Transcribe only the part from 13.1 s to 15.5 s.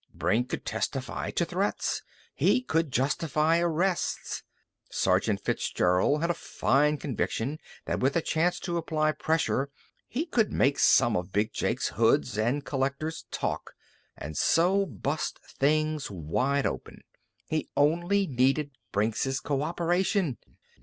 talk, and so bust